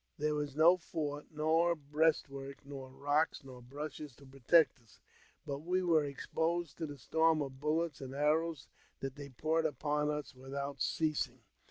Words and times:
There 0.17 0.33
was 0.33 0.55
no 0.55 0.77
fort, 0.77 1.27
nor 1.29 1.75
breast 1.75 2.27
work, 2.27 2.65
nor 2.65 2.89
rocks, 2.89 3.43
nor 3.43 3.61
bushes 3.61 4.15
to 4.15 4.25
protect 4.25 4.79
us, 4.81 4.99
but 5.45 5.59
we 5.59 5.83
were 5.83 6.03
exposed 6.05 6.79
to 6.79 6.87
the 6.87 6.97
storm 6.97 7.39
of 7.39 7.59
bullets 7.59 8.01
and 8.01 8.15
arrows 8.15 8.67
that 9.01 9.13
they 9.15 9.29
poured 9.29 9.67
upon 9.67 10.09
us 10.09 10.33
without 10.33 10.81
ceasing. 10.81 11.41